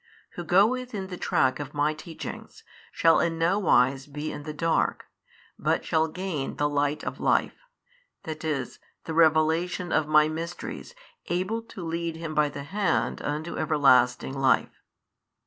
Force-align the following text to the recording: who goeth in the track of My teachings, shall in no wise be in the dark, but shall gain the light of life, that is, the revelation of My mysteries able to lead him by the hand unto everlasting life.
who 0.31 0.43
goeth 0.43 0.95
in 0.95 1.09
the 1.09 1.15
track 1.15 1.59
of 1.59 1.75
My 1.75 1.93
teachings, 1.93 2.63
shall 2.91 3.19
in 3.19 3.37
no 3.37 3.59
wise 3.59 4.07
be 4.07 4.31
in 4.31 4.41
the 4.41 4.51
dark, 4.51 5.05
but 5.59 5.85
shall 5.85 6.07
gain 6.07 6.55
the 6.55 6.67
light 6.67 7.03
of 7.03 7.19
life, 7.19 7.59
that 8.23 8.43
is, 8.43 8.79
the 9.03 9.13
revelation 9.13 9.91
of 9.91 10.07
My 10.07 10.27
mysteries 10.27 10.95
able 11.27 11.61
to 11.61 11.85
lead 11.85 12.15
him 12.15 12.33
by 12.33 12.49
the 12.49 12.63
hand 12.63 13.21
unto 13.21 13.57
everlasting 13.59 14.33
life. 14.33 14.81